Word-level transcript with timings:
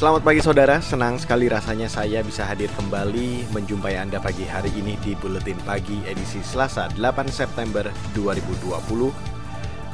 Selamat 0.00 0.24
pagi 0.24 0.40
saudara, 0.40 0.80
senang 0.80 1.20
sekali 1.20 1.44
rasanya 1.52 1.84
saya 1.84 2.24
bisa 2.24 2.40
hadir 2.48 2.72
kembali 2.72 3.52
menjumpai 3.52 4.00
Anda 4.00 4.16
pagi 4.16 4.48
hari 4.48 4.72
ini 4.72 4.96
di 5.04 5.12
Buletin 5.12 5.60
Pagi 5.60 6.00
edisi 6.08 6.40
Selasa 6.40 6.88
8 6.96 7.28
September 7.28 7.84
2020. 8.16 8.80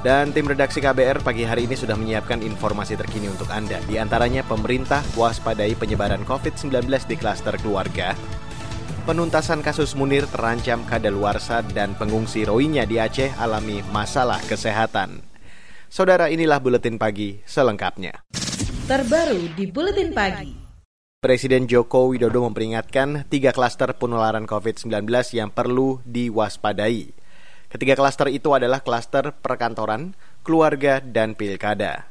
Dan 0.07 0.31
tim 0.31 0.47
redaksi 0.47 0.79
KBR 0.79 1.27
pagi 1.27 1.43
hari 1.43 1.67
ini 1.67 1.75
sudah 1.75 1.99
menyiapkan 1.99 2.39
informasi 2.39 2.95
terkini 2.95 3.27
untuk 3.27 3.51
Anda. 3.51 3.83
Di 3.83 3.99
antaranya 3.99 4.47
pemerintah 4.47 5.03
waspadai 5.19 5.75
penyebaran 5.75 6.23
COVID-19 6.23 6.87
di 7.11 7.19
klaster 7.19 7.59
keluarga, 7.59 8.15
penuntasan 9.11 9.59
kasus 9.59 9.99
Munir 9.99 10.31
terancam 10.31 10.87
kadaluarsa 10.87 11.67
dan 11.75 11.99
pengungsi 11.99 12.47
Rohingya 12.47 12.87
di 12.87 13.03
Aceh 13.03 13.35
alami 13.43 13.83
masalah 13.91 14.39
kesehatan. 14.47 15.19
Saudara 15.91 16.31
inilah 16.31 16.63
Buletin 16.63 16.95
Pagi 16.95 17.43
selengkapnya 17.43 18.26
terbaru 18.87 19.51
di 19.55 19.67
Buletin 19.71 20.11
Pagi. 20.15 20.55
Presiden 21.19 21.67
Joko 21.67 22.11
Widodo 22.11 22.47
memperingatkan 22.47 23.27
tiga 23.27 23.51
klaster 23.51 23.91
penularan 23.99 24.47
COVID-19 24.47 25.11
yang 25.35 25.51
perlu 25.51 25.99
diwaspadai. 26.07 27.11
Ketiga 27.67 27.99
klaster 27.99 28.31
itu 28.31 28.55
adalah 28.55 28.83
klaster 28.83 29.35
perkantoran, 29.35 30.15
keluarga, 30.47 31.03
dan 31.03 31.35
pilkada. 31.35 32.07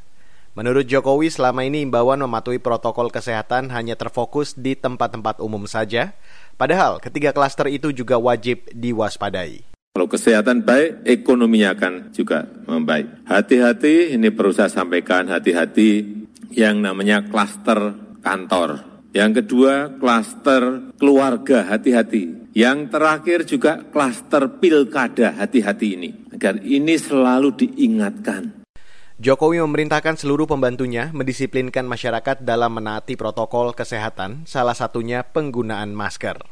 Menurut 0.56 0.88
Jokowi, 0.88 1.32
selama 1.32 1.64
ini 1.64 1.84
imbauan 1.84 2.20
mematuhi 2.20 2.60
protokol 2.60 3.08
kesehatan 3.12 3.72
hanya 3.72 3.96
terfokus 3.96 4.56
di 4.56 4.76
tempat-tempat 4.76 5.40
umum 5.40 5.68
saja, 5.68 6.16
padahal 6.60 7.00
ketiga 7.00 7.32
klaster 7.32 7.72
itu 7.72 7.92
juga 7.96 8.20
wajib 8.20 8.68
diwaspadai. 8.72 9.64
Kalau 9.96 10.12
kesehatan 10.12 10.68
baik, 10.68 11.08
ekonominya 11.08 11.72
akan 11.72 12.12
juga 12.12 12.44
membaik. 12.68 13.24
Hati-hati, 13.24 14.12
ini 14.12 14.28
perlu 14.28 14.52
saya 14.52 14.68
sampaikan, 14.68 15.32
hati-hati 15.32 16.25
yang 16.56 16.80
namanya 16.80 17.20
klaster 17.28 18.00
kantor. 18.24 18.96
Yang 19.12 19.44
kedua, 19.44 19.96
klaster 20.00 20.92
keluarga, 20.96 21.68
hati-hati. 21.68 22.52
Yang 22.56 22.80
terakhir 22.92 23.40
juga 23.48 23.72
klaster 23.92 24.60
pilkada, 24.60 25.36
hati-hati 25.36 25.88
ini. 26.00 26.10
Agar 26.32 26.60
ini 26.64 26.96
selalu 26.96 27.56
diingatkan. 27.56 28.68
Jokowi 29.16 29.64
memerintahkan 29.64 30.20
seluruh 30.20 30.44
pembantunya 30.44 31.12
mendisiplinkan 31.16 31.88
masyarakat 31.88 32.44
dalam 32.44 32.76
menaati 32.76 33.16
protokol 33.16 33.72
kesehatan, 33.72 34.44
salah 34.44 34.76
satunya 34.76 35.24
penggunaan 35.24 35.96
masker. 35.96 36.44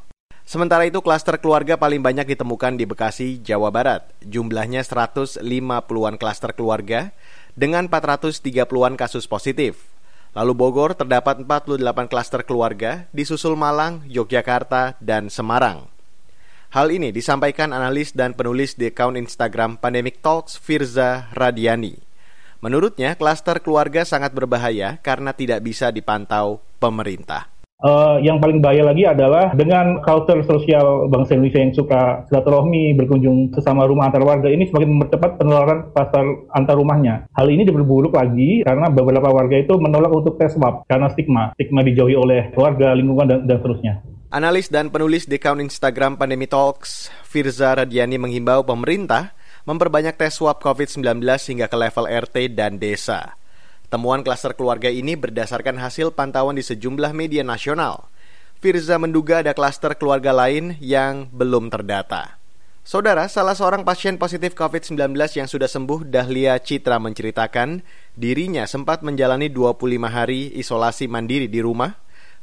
Sementara 0.43 0.87
itu, 0.87 0.99
klaster 0.99 1.39
keluarga 1.39 1.79
paling 1.79 2.03
banyak 2.03 2.35
ditemukan 2.35 2.75
di 2.75 2.83
Bekasi, 2.87 3.39
Jawa 3.43 3.71
Barat. 3.71 4.11
Jumlahnya 4.23 4.83
150-an 4.83 6.15
klaster 6.19 6.51
keluarga 6.55 7.15
dengan 7.55 7.87
430-an 7.87 8.95
kasus 8.95 9.27
positif. 9.27 9.92
Lalu 10.33 10.53
Bogor 10.57 10.97
terdapat 10.97 11.45
48 11.45 12.09
klaster 12.09 12.41
keluarga, 12.41 13.05
disusul 13.13 13.53
Malang, 13.53 14.01
Yogyakarta, 14.09 14.97
dan 14.97 15.29
Semarang. 15.29 15.85
Hal 16.73 16.89
ini 16.89 17.13
disampaikan 17.13 17.69
analis 17.69 18.17
dan 18.17 18.33
penulis 18.33 18.73
di 18.73 18.89
akun 18.89 19.13
Instagram 19.13 19.77
Pandemic 19.77 20.25
Talks 20.25 20.57
Firza 20.57 21.29
Radiani. 21.37 22.01
Menurutnya, 22.65 23.13
klaster 23.13 23.61
keluarga 23.61 24.09
sangat 24.09 24.33
berbahaya 24.33 24.97
karena 25.05 25.37
tidak 25.37 25.61
bisa 25.61 25.93
dipantau 25.93 26.65
pemerintah. 26.81 27.52
Uh, 27.83 28.15
yang 28.23 28.39
paling 28.39 28.63
bahaya 28.63 28.87
lagi 28.87 29.03
adalah 29.03 29.51
dengan 29.51 29.99
culture 29.99 30.39
sosial 30.47 31.11
bangsa 31.11 31.35
Indonesia 31.35 31.59
yang 31.59 31.75
suka 31.75 32.23
silaturahmi, 32.31 32.95
berkunjung 32.95 33.51
sesama 33.51 33.83
rumah 33.83 34.07
antar 34.07 34.23
warga 34.23 34.47
ini 34.47 34.71
semakin 34.71 34.87
mempercepat 34.95 35.35
penularan 35.35 35.91
pasar 35.91 36.23
antar 36.55 36.79
rumahnya. 36.79 37.27
Hal 37.35 37.51
ini 37.51 37.67
diperburuk 37.67 38.15
lagi 38.15 38.63
karena 38.63 38.87
beberapa 38.87 39.27
warga 39.27 39.59
itu 39.59 39.75
menolak 39.75 40.15
untuk 40.15 40.39
tes 40.39 40.55
swab 40.55 40.87
karena 40.87 41.11
stigma, 41.11 41.51
stigma 41.59 41.83
dijauhi 41.83 42.15
oleh 42.15 42.55
keluarga, 42.55 42.95
lingkungan 42.95 43.27
dan, 43.27 43.39
dan 43.43 43.59
seterusnya. 43.59 43.93
Analis 44.31 44.71
dan 44.71 44.87
penulis 44.87 45.27
di 45.27 45.35
akun 45.35 45.59
Instagram 45.59 46.15
Pandemi 46.15 46.47
Talks, 46.47 47.11
Firza 47.27 47.83
Radiani 47.83 48.15
menghimbau 48.15 48.63
pemerintah 48.63 49.35
memperbanyak 49.67 50.15
tes 50.15 50.39
swab 50.39 50.63
COVID-19 50.63 51.19
hingga 51.19 51.67
ke 51.67 51.75
level 51.75 52.07
RT 52.07 52.55
dan 52.55 52.79
desa. 52.79 53.42
Temuan 53.93 54.25
klaster 54.25 54.57
keluarga 54.57 54.89
ini 54.89 55.13
berdasarkan 55.13 55.77
hasil 55.77 56.17
pantauan 56.17 56.57
di 56.57 56.65
sejumlah 56.65 57.13
media 57.13 57.45
nasional. 57.45 58.09
Firza 58.57 58.97
menduga 58.97 59.45
ada 59.45 59.53
klaster 59.53 59.93
keluarga 59.93 60.33
lain 60.33 60.81
yang 60.81 61.29
belum 61.29 61.69
terdata. 61.69 62.41
Saudara, 62.81 63.29
salah 63.29 63.53
seorang 63.53 63.85
pasien 63.85 64.17
positif 64.17 64.57
COVID-19 64.57 65.13
yang 65.13 65.45
sudah 65.45 65.69
sembuh, 65.69 66.09
Dahlia 66.09 66.57
Citra 66.57 66.97
menceritakan 66.97 67.85
dirinya 68.17 68.65
sempat 68.65 69.05
menjalani 69.05 69.53
25 69.53 69.85
hari 70.09 70.49
isolasi 70.57 71.05
mandiri 71.05 71.45
di 71.45 71.61
rumah, 71.61 71.93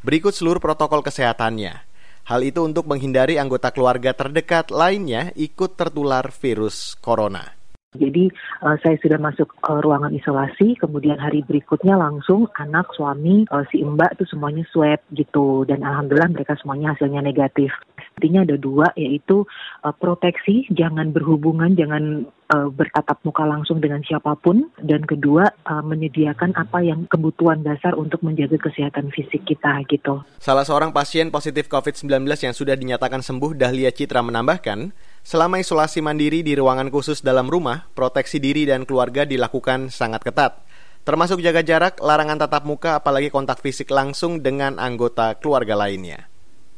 berikut 0.06 0.30
seluruh 0.30 0.62
protokol 0.62 1.02
kesehatannya. 1.02 1.82
Hal 2.30 2.46
itu 2.46 2.62
untuk 2.62 2.86
menghindari 2.86 3.42
anggota 3.42 3.74
keluarga 3.74 4.14
terdekat 4.14 4.70
lainnya 4.70 5.34
ikut 5.34 5.74
tertular 5.74 6.30
virus 6.30 6.94
corona. 7.02 7.59
Jadi 7.90 8.30
uh, 8.62 8.78
saya 8.86 8.94
sudah 9.02 9.18
masuk 9.18 9.50
uh, 9.66 9.82
ruangan 9.82 10.14
isolasi, 10.14 10.78
kemudian 10.78 11.18
hari 11.18 11.42
berikutnya 11.42 11.98
langsung 11.98 12.46
anak, 12.54 12.86
suami, 12.94 13.50
uh, 13.50 13.66
si 13.66 13.82
mbak 13.82 14.14
itu 14.14 14.30
semuanya 14.30 14.62
swab 14.70 15.02
gitu, 15.10 15.66
dan 15.66 15.82
alhamdulillah 15.82 16.30
mereka 16.30 16.54
semuanya 16.62 16.94
hasilnya 16.94 17.18
negatif. 17.18 17.74
Artinya 18.14 18.46
ada 18.46 18.54
dua, 18.54 18.94
yaitu 18.94 19.42
uh, 19.82 19.90
proteksi, 19.90 20.70
jangan 20.70 21.10
berhubungan, 21.10 21.74
jangan 21.74 22.30
uh, 22.54 22.70
bertatap 22.70 23.18
muka 23.26 23.42
langsung 23.42 23.82
dengan 23.82 24.06
siapa 24.06 24.38
pun, 24.38 24.70
dan 24.78 25.02
kedua 25.02 25.50
uh, 25.66 25.82
menyediakan 25.82 26.54
apa 26.54 26.86
yang 26.86 27.10
kebutuhan 27.10 27.66
dasar 27.66 27.98
untuk 27.98 28.22
menjaga 28.22 28.70
kesehatan 28.70 29.10
fisik 29.10 29.42
kita 29.42 29.82
gitu. 29.90 30.22
Salah 30.38 30.62
seorang 30.62 30.94
pasien 30.94 31.34
positif 31.34 31.66
COVID-19 31.66 32.06
yang 32.38 32.54
sudah 32.54 32.78
dinyatakan 32.78 33.18
sembuh, 33.18 33.58
Dahlia 33.58 33.90
Citra 33.90 34.22
menambahkan, 34.22 35.09
Selama 35.20 35.60
isolasi 35.60 36.00
mandiri 36.00 36.40
di 36.40 36.56
ruangan 36.56 36.88
khusus 36.88 37.20
dalam 37.20 37.46
rumah, 37.46 37.86
proteksi 37.92 38.40
diri 38.40 38.64
dan 38.64 38.88
keluarga 38.88 39.28
dilakukan 39.28 39.92
sangat 39.92 40.24
ketat. 40.24 40.64
Termasuk 41.04 41.40
jaga 41.40 41.64
jarak, 41.64 42.00
larangan 42.00 42.44
tatap 42.44 42.68
muka, 42.68 43.00
apalagi 43.00 43.32
kontak 43.32 43.64
fisik 43.64 43.88
langsung 43.88 44.44
dengan 44.44 44.76
anggota 44.76 45.36
keluarga 45.36 45.76
lainnya. 45.76 46.28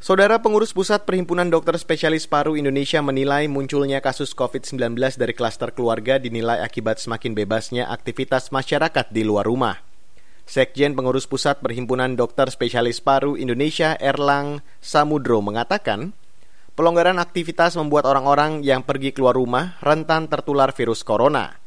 Saudara 0.03 0.43
pengurus 0.43 0.75
Pusat 0.75 1.07
Perhimpunan 1.07 1.47
Dokter 1.47 1.79
Spesialis 1.79 2.27
Paru 2.27 2.59
Indonesia 2.59 2.99
menilai 2.99 3.47
munculnya 3.47 4.03
kasus 4.03 4.35
COVID-19 4.35 4.99
dari 4.99 5.31
klaster 5.31 5.71
keluarga 5.71 6.19
dinilai 6.19 6.59
akibat 6.59 6.99
semakin 6.99 7.39
bebasnya 7.39 7.87
aktivitas 7.87 8.51
masyarakat 8.51 9.15
di 9.15 9.23
luar 9.23 9.47
rumah. 9.47 9.79
Sekjen 10.43 10.99
Pengurus 10.99 11.31
Pusat 11.31 11.63
Perhimpunan 11.63 12.19
Dokter 12.19 12.51
Spesialis 12.51 12.99
Paru 12.99 13.39
Indonesia 13.39 13.95
Erlang 14.03 14.67
Samudro 14.83 15.39
mengatakan, 15.39 16.19
Pelonggaran 16.73 17.21
aktivitas 17.21 17.77
membuat 17.77 18.09
orang-orang 18.09 18.65
yang 18.65 18.81
pergi 18.81 19.13
keluar 19.13 19.37
rumah 19.37 19.77
rentan 19.85 20.25
tertular 20.25 20.73
virus 20.73 21.05
corona, 21.05 21.61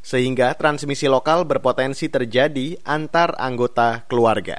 sehingga 0.00 0.56
transmisi 0.56 1.12
lokal 1.12 1.44
berpotensi 1.44 2.08
terjadi 2.08 2.80
antar 2.88 3.36
anggota 3.36 4.08
keluarga. 4.08 4.56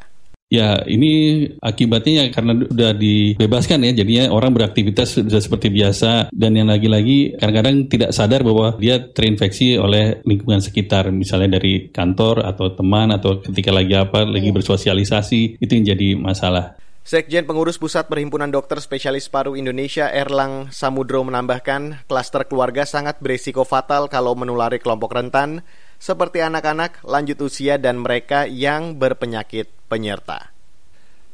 Ya, 0.53 0.80
ini 0.88 1.44
akibatnya 1.59 2.24
ya 2.24 2.25
karena 2.31 2.56
sudah 2.56 2.94
dibebaskan 2.94 3.84
ya, 3.84 3.91
jadinya 3.97 4.31
orang 4.31 4.53
beraktivitas 4.53 5.19
sudah 5.19 5.41
seperti 5.41 5.74
biasa 5.74 6.30
dan 6.31 6.56
yang 6.56 6.72
lagi-lagi 6.72 7.36
kadang-kadang 7.36 7.91
tidak 7.91 8.13
sadar 8.13 8.47
bahwa 8.47 8.78
dia 8.80 9.02
terinfeksi 9.02 9.81
oleh 9.81 10.24
lingkungan 10.24 10.62
sekitar, 10.63 11.12
misalnya 11.12 11.59
dari 11.59 11.90
kantor 11.90 12.47
atau 12.47 12.72
teman 12.72 13.12
atau 13.12 13.44
ketika 13.44 13.74
lagi 13.74 13.97
apa, 13.97 14.24
lagi 14.24 14.53
iya. 14.53 14.56
bersosialisasi, 14.56 15.59
itu 15.59 15.72
yang 15.74 15.97
jadi 15.97 16.16
masalah. 16.16 16.80
Sekjen 17.07 17.47
Pengurus 17.47 17.79
Pusat 17.79 18.12
Perhimpunan 18.12 18.51
Dokter 18.51 18.83
Spesialis 18.83 19.31
Paru 19.31 19.56
Indonesia 19.56 20.12
Erlang 20.12 20.75
Samudro 20.75 21.24
menambahkan, 21.24 22.04
klaster 22.04 22.44
keluarga 22.44 22.83
sangat 22.83 23.24
berisiko 23.24 23.63
fatal 23.63 24.12
kalau 24.12 24.36
menulari 24.36 24.75
kelompok 24.75 25.15
rentan 25.15 25.63
seperti 26.04 26.44
anak-anak, 26.44 27.00
lanjut 27.07 27.39
usia, 27.48 27.80
dan 27.80 28.04
mereka 28.04 28.44
yang 28.44 29.00
berpenyakit 29.00 29.71
penyerta. 29.88 30.51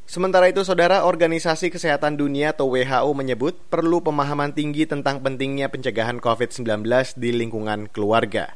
Sementara 0.06 0.46
itu, 0.46 0.62
Saudara, 0.62 1.10
Organisasi 1.10 1.74
Kesehatan 1.74 2.22
Dunia 2.22 2.54
atau 2.54 2.70
WHO 2.70 3.10
menyebut 3.18 3.58
perlu 3.74 3.98
pemahaman 3.98 4.54
tinggi 4.54 4.86
tentang 4.86 5.26
pentingnya 5.26 5.74
pencegahan 5.74 6.22
COVID-19 6.22 6.86
di 7.18 7.34
lingkungan 7.34 7.90
keluarga. 7.90 8.54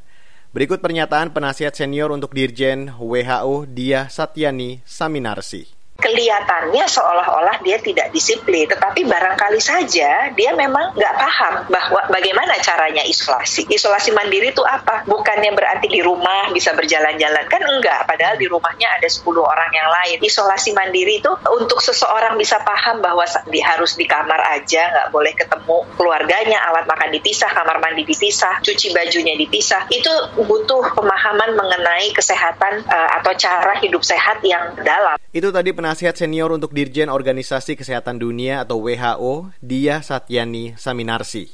Berikut 0.53 0.85
pernyataan 0.85 1.33
penasihat 1.33 1.73
senior 1.73 2.13
untuk 2.13 2.37
Dirjen 2.37 2.93
WHO 2.93 3.65
Dia 3.73 4.05
Satyani 4.05 4.85
Saminarsi. 4.85 5.76
Kelihatannya 5.97 6.85
seolah-olah 6.85 7.59
dia 7.65 7.81
tidak 7.81 8.13
disiplin, 8.13 8.69
tetapi 8.69 9.03
barangkali 9.03 9.59
saja 9.59 10.31
dia 10.31 10.51
memang 10.53 10.93
nggak 10.93 11.15
paham 11.17 11.53
bahwa 11.67 12.01
bagaimana 12.13 12.55
caranya 12.61 13.03
isolasi. 13.03 13.67
Isolasi 13.67 14.13
mandiri 14.13 14.53
itu 14.53 14.63
apa? 14.63 15.03
Bukannya 15.09 15.51
berarti 15.57 15.89
di 15.89 15.99
rumah 16.05 16.53
bisa 16.53 16.71
berjalan-jalan 16.77 17.45
kan 17.49 17.61
enggak, 17.65 18.05
padahal 18.05 18.37
di 18.37 18.47
rumahnya 18.47 18.87
ada 18.97 19.09
10 19.09 19.25
orang 19.41 19.71
yang 19.73 19.89
lain. 19.89 20.17
Isolasi 20.23 20.71
mandiri 20.77 21.19
itu 21.19 21.31
untuk 21.49 21.81
seseorang 21.81 22.37
bisa 22.37 22.61
paham 22.61 23.01
bahwa 23.01 23.25
harus 23.67 23.99
di 23.99 24.05
kamar 24.07 24.39
aja, 24.55 24.89
nggak 24.93 25.09
boleh 25.11 25.33
ketemu 25.35 25.77
keluarganya, 25.99 26.57
alat 26.71 26.85
makan 26.87 27.09
dipisah, 27.11 27.51
kamar 27.51 27.83
mandi 27.83 28.07
dipisah, 28.07 28.63
cuci 28.63 28.95
bajunya 28.95 29.35
dipisah. 29.35 29.89
Itu 29.91 30.11
butuh 30.39 30.95
pemahaman 30.95 31.57
mengenai 31.57 32.15
kesehatan 32.15 32.87
uh, 32.87 33.09
atau 33.21 33.35
cara 33.35 33.75
hidup 33.83 34.01
sehat 34.05 34.39
yang 34.45 34.77
dalam. 34.81 35.19
Itu 35.35 35.51
tadi 35.51 35.75
penasihat 35.87 36.19
senior 36.19 36.51
untuk 36.51 36.75
Dirjen 36.75 37.07
Organisasi 37.07 37.79
Kesehatan 37.79 38.19
Dunia 38.19 38.67
atau 38.67 38.83
WHO, 38.83 39.55
Dia 39.63 40.03
Satyani 40.03 40.75
Saminarsi. 40.75 41.47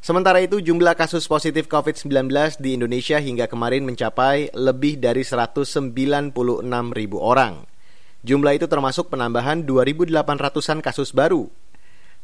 Sementara 0.00 0.40
itu, 0.40 0.64
jumlah 0.64 0.96
kasus 0.96 1.28
positif 1.28 1.68
COVID-19 1.68 2.32
di 2.64 2.80
Indonesia 2.80 3.20
hingga 3.20 3.52
kemarin 3.52 3.84
mencapai 3.84 4.56
lebih 4.56 4.96
dari 4.96 5.20
196 5.20 6.32
ribu 6.96 7.20
orang. 7.20 7.68
Jumlah 8.24 8.56
itu 8.56 8.64
termasuk 8.72 9.12
penambahan 9.12 9.68
2.800-an 9.68 10.80
kasus 10.80 11.12
baru. 11.12 11.52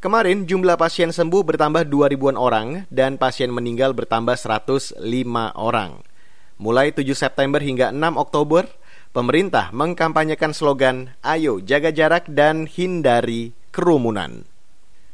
Kemarin 0.01 0.49
jumlah 0.49 0.81
pasien 0.81 1.13
sembuh 1.13 1.45
bertambah 1.45 1.85
2 1.85 2.09
ribuan 2.09 2.41
orang 2.41 2.89
dan 2.89 3.21
pasien 3.21 3.53
meninggal 3.53 3.93
bertambah 3.93 4.33
105 4.33 4.97
orang. 5.53 6.01
Mulai 6.57 6.89
7 6.89 7.05
September 7.13 7.61
hingga 7.61 7.93
6 7.93 8.17
Oktober, 8.17 8.65
pemerintah 9.09 9.73
mengkampanyekan 9.73 10.53
slogan 10.53 11.17
Ayo 11.25 11.57
jaga 11.61 11.89
jarak 11.89 12.29
dan 12.29 12.69
hindari 12.69 13.57
kerumunan. 13.73 14.45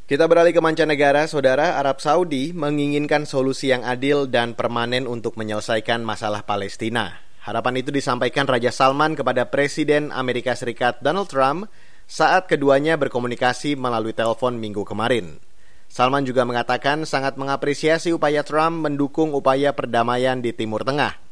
Kita 0.06 0.30
beralih 0.30 0.54
ke 0.54 0.62
mancanegara, 0.62 1.26
saudara 1.26 1.82
Arab 1.82 1.98
Saudi 1.98 2.54
menginginkan 2.54 3.26
solusi 3.26 3.74
yang 3.74 3.82
adil 3.82 4.30
dan 4.30 4.54
permanen 4.54 5.10
untuk 5.10 5.34
menyelesaikan 5.34 6.06
masalah 6.06 6.46
Palestina. 6.46 7.26
Harapan 7.42 7.82
itu 7.82 7.90
disampaikan 7.90 8.46
Raja 8.46 8.70
Salman 8.70 9.18
kepada 9.18 9.50
Presiden 9.50 10.14
Amerika 10.14 10.54
Serikat 10.54 11.02
Donald 11.02 11.26
Trump 11.26 11.66
saat 12.06 12.46
keduanya 12.46 13.02
berkomunikasi 13.02 13.74
melalui 13.74 14.14
telepon 14.14 14.62
minggu 14.62 14.86
kemarin. 14.86 15.42
Salman 15.90 16.22
juga 16.22 16.46
mengatakan 16.46 17.02
sangat 17.10 17.34
mengapresiasi 17.42 18.14
upaya 18.14 18.46
Trump 18.46 18.86
mendukung 18.86 19.34
upaya 19.34 19.74
perdamaian 19.74 20.38
di 20.38 20.54
Timur 20.54 20.86
Tengah. 20.86 21.25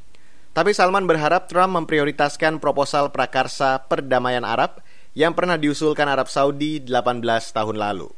Tapi 0.53 0.69
Salman 0.69 1.09
berharap 1.09 1.49
Trump 1.49 1.81
memprioritaskan 1.81 2.61
proposal 2.61 3.09
prakarsa 3.09 3.89
perdamaian 3.89 4.45
Arab 4.45 4.85
yang 5.17 5.33
pernah 5.33 5.57
diusulkan 5.57 6.05
Arab 6.05 6.29
Saudi 6.29 6.77
18 6.77 7.25
tahun 7.57 7.73
lalu. 7.81 8.13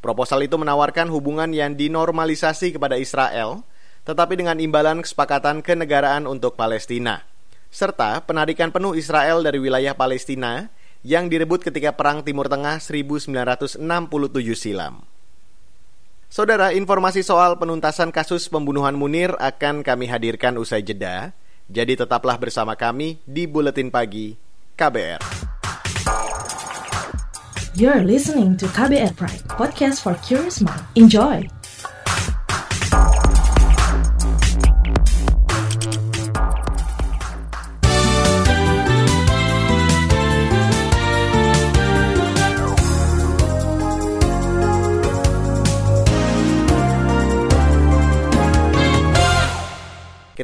Proposal 0.00 0.48
itu 0.48 0.56
menawarkan 0.56 1.12
hubungan 1.12 1.52
yang 1.52 1.76
dinormalisasi 1.76 2.80
kepada 2.80 2.96
Israel, 2.96 3.60
tetapi 4.08 4.40
dengan 4.40 4.56
imbalan 4.56 5.04
kesepakatan 5.04 5.60
kenegaraan 5.60 6.24
untuk 6.24 6.56
Palestina, 6.56 7.28
serta 7.68 8.24
penarikan 8.24 8.72
penuh 8.72 8.96
Israel 8.96 9.44
dari 9.44 9.60
wilayah 9.60 9.92
Palestina 9.92 10.72
yang 11.04 11.28
direbut 11.28 11.60
ketika 11.60 11.92
Perang 11.92 12.24
Timur 12.24 12.48
Tengah 12.48 12.80
1967 12.80 13.84
silam. 14.56 15.04
Saudara, 16.32 16.72
informasi 16.72 17.20
soal 17.20 17.60
penuntasan 17.60 18.10
kasus 18.16 18.48
pembunuhan 18.48 18.96
Munir 18.96 19.36
akan 19.36 19.84
kami 19.84 20.08
hadirkan 20.08 20.56
usai 20.56 20.80
jeda. 20.80 21.36
Jadi 21.66 21.98
tetaplah 21.98 22.38
bersama 22.38 22.78
kami 22.78 23.18
di 23.26 23.50
Buletin 23.50 23.90
Pagi 23.90 24.38
KBR. 24.78 25.18
You're 27.76 28.06
listening 28.06 28.56
to 28.56 28.70
KBR 28.70 29.12
Pride, 29.18 29.44
podcast 29.52 30.00
for 30.00 30.16
curious 30.24 30.64
mind. 30.64 30.80
Enjoy! 30.96 31.55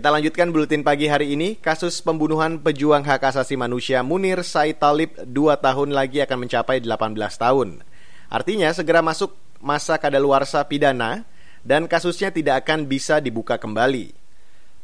Kita 0.02 0.10
lanjutkan 0.10 0.50
buletin 0.50 0.82
pagi 0.82 1.06
hari 1.06 1.38
ini. 1.38 1.54
Kasus 1.62 2.02
pembunuhan 2.02 2.58
pejuang 2.58 3.06
hak 3.06 3.22
asasi 3.22 3.54
manusia 3.54 4.02
Munir 4.02 4.42
Said 4.42 4.82
Talib 4.82 5.14
dua 5.30 5.54
tahun 5.54 5.94
lagi 5.94 6.18
akan 6.18 6.42
mencapai 6.42 6.82
18 6.82 7.14
tahun. 7.38 7.86
Artinya 8.26 8.74
segera 8.74 8.98
masuk 8.98 9.30
masa 9.62 10.02
kadaluarsa 10.02 10.66
pidana 10.66 11.22
dan 11.62 11.86
kasusnya 11.86 12.34
tidak 12.34 12.66
akan 12.66 12.90
bisa 12.90 13.22
dibuka 13.22 13.62
kembali. 13.62 14.10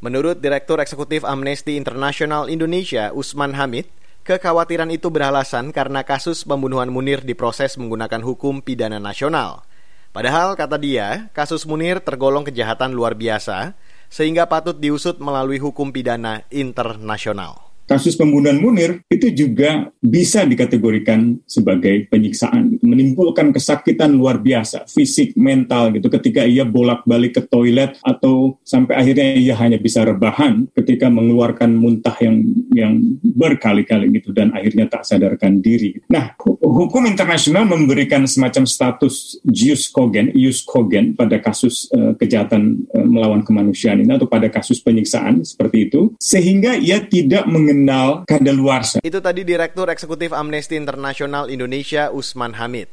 Menurut 0.06 0.38
Direktur 0.38 0.78
Eksekutif 0.78 1.26
Amnesty 1.26 1.74
International 1.74 2.46
Indonesia, 2.46 3.10
Usman 3.10 3.58
Hamid, 3.58 3.90
kekhawatiran 4.22 4.94
itu 4.94 5.10
beralasan 5.10 5.74
karena 5.74 6.06
kasus 6.06 6.46
pembunuhan 6.46 6.94
Munir 6.94 7.26
diproses 7.26 7.74
menggunakan 7.74 8.22
hukum 8.22 8.62
pidana 8.62 9.02
nasional. 9.02 9.66
Padahal, 10.14 10.54
kata 10.54 10.78
dia, 10.78 11.26
kasus 11.34 11.66
Munir 11.66 11.98
tergolong 12.06 12.46
kejahatan 12.46 12.94
luar 12.94 13.18
biasa 13.18 13.74
sehingga 14.08 14.48
patut 14.48 14.80
diusut 14.80 15.20
melalui 15.20 15.60
hukum 15.60 15.92
pidana 15.92 16.44
internasional 16.48 17.67
kasus 17.88 18.14
pembunuhan 18.14 18.60
Munir 18.60 19.00
itu 19.08 19.32
juga 19.32 19.88
bisa 19.96 20.44
dikategorikan 20.44 21.40
sebagai 21.48 22.04
penyiksaan, 22.12 22.76
menimbulkan 22.84 23.50
kesakitan 23.50 24.12
luar 24.12 24.38
biasa, 24.44 24.84
fisik, 24.84 25.32
mental 25.34 25.96
gitu 25.96 26.12
ketika 26.12 26.44
ia 26.44 26.68
bolak-balik 26.68 27.40
ke 27.40 27.42
toilet 27.48 27.96
atau 28.04 28.60
sampai 28.60 29.00
akhirnya 29.00 29.34
ia 29.40 29.56
hanya 29.56 29.80
bisa 29.80 30.04
rebahan 30.04 30.68
ketika 30.76 31.08
mengeluarkan 31.08 31.72
muntah 31.72 32.14
yang 32.20 32.44
yang 32.76 32.92
berkali-kali 33.24 34.12
gitu 34.20 34.36
dan 34.36 34.52
akhirnya 34.52 34.84
tak 34.84 35.08
sadarkan 35.08 35.64
diri. 35.64 35.96
Nah, 36.12 36.36
hukum 36.44 37.08
internasional 37.08 37.64
memberikan 37.64 38.28
semacam 38.28 38.68
status 38.68 39.40
jus 39.48 39.88
cogen, 39.88 40.28
jus 40.36 40.60
cogen 40.60 41.16
pada 41.16 41.40
kasus 41.40 41.88
uh, 41.96 42.12
kejahatan 42.20 42.84
uh, 42.92 43.06
melawan 43.08 43.40
kemanusiaan 43.40 44.04
ini 44.04 44.12
atau 44.12 44.28
pada 44.28 44.52
kasus 44.52 44.84
penyiksaan 44.84 45.40
seperti 45.40 45.88
itu 45.88 46.12
sehingga 46.20 46.76
ia 46.76 47.00
tidak 47.00 47.48
mengenai 47.48 47.77
kriminal 47.78 48.26
kadaluarsa. 48.26 48.98
Itu 49.06 49.22
tadi 49.22 49.46
Direktur 49.46 49.86
Eksekutif 49.86 50.34
Amnesty 50.34 50.74
International 50.74 51.46
Indonesia 51.46 52.10
Usman 52.10 52.58
Hamid. 52.58 52.90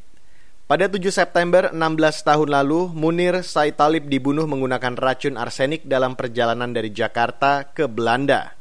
Pada 0.69 0.85
7 0.85 1.01
September 1.09 1.73
16 1.73 2.25
tahun 2.25 2.49
lalu, 2.53 2.93
Munir 2.93 3.41
Said 3.41 3.77
Talib 3.77 4.09
dibunuh 4.09 4.45
menggunakan 4.45 4.97
racun 4.97 5.41
arsenik 5.41 5.85
dalam 5.89 6.13
perjalanan 6.13 6.69
dari 6.73 6.93
Jakarta 6.93 7.69
ke 7.69 7.89
Belanda. 7.89 8.53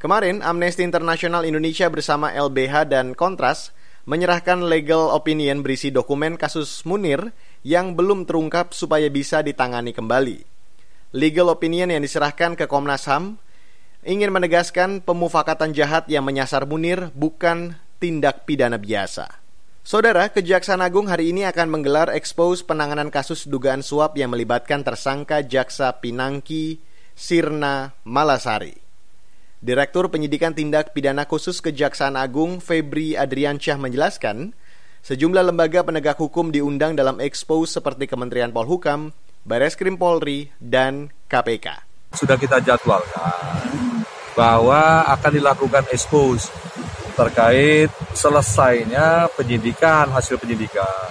Kemarin, 0.00 0.44
Amnesty 0.44 0.84
International 0.84 1.48
Indonesia 1.48 1.88
bersama 1.88 2.28
LBH 2.32 2.88
dan 2.92 3.16
Kontras 3.16 3.72
menyerahkan 4.04 4.68
legal 4.68 5.12
opinion 5.16 5.64
berisi 5.64 5.88
dokumen 5.88 6.36
kasus 6.36 6.84
Munir 6.84 7.32
yang 7.64 7.96
belum 7.96 8.28
terungkap 8.28 8.76
supaya 8.76 9.08
bisa 9.08 9.40
ditangani 9.40 9.96
kembali. 9.96 10.44
Legal 11.16 11.48
opinion 11.48 11.88
yang 11.88 12.04
diserahkan 12.04 12.52
ke 12.52 12.68
Komnas 12.68 13.08
HAM 13.08 13.40
ingin 14.04 14.30
menegaskan 14.30 15.00
pemufakatan 15.00 15.72
jahat 15.72 16.04
yang 16.12 16.22
menyasar 16.22 16.68
Munir 16.68 17.08
bukan 17.16 17.76
tindak 17.98 18.44
pidana 18.44 18.76
biasa. 18.76 19.40
Saudara, 19.84 20.32
Kejaksaan 20.32 20.80
Agung 20.80 21.12
hari 21.12 21.28
ini 21.28 21.44
akan 21.44 21.68
menggelar 21.68 22.08
ekspos 22.12 22.64
penanganan 22.64 23.12
kasus 23.12 23.44
dugaan 23.44 23.84
suap 23.84 24.16
yang 24.16 24.32
melibatkan 24.32 24.80
tersangka 24.80 25.44
Jaksa 25.44 26.00
Pinangki 26.00 26.80
Sirna 27.12 27.92
Malasari. 28.00 28.80
Direktur 29.60 30.08
Penyidikan 30.08 30.56
Tindak 30.56 30.96
Pidana 30.96 31.28
Khusus 31.28 31.60
Kejaksaan 31.60 32.16
Agung 32.16 32.64
Febri 32.64 33.16
Adriansyah 33.16 33.76
menjelaskan, 33.76 34.56
sejumlah 35.04 35.52
lembaga 35.52 35.84
penegak 35.84 36.16
hukum 36.16 36.48
diundang 36.48 36.96
dalam 36.96 37.20
ekspos 37.20 37.76
seperti 37.76 38.08
Kementerian 38.08 38.52
Polhukam, 38.56 39.12
Bareskrim 39.44 40.00
Polri, 40.00 40.48
dan 40.60 41.12
KPK. 41.28 41.84
Sudah 42.16 42.40
kita 42.40 42.56
jadwalkan 42.64 43.93
bahwa 44.34 45.06
akan 45.08 45.32
dilakukan 45.38 45.84
expose 45.94 46.50
terkait 47.14 47.90
selesainya 48.12 49.30
penyidikan, 49.38 50.10
hasil 50.10 50.36
penyidikan. 50.36 51.10